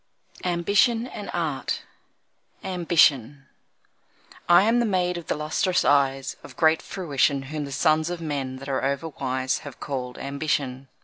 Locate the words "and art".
1.05-1.83